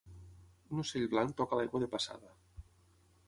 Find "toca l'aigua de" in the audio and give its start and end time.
1.41-1.89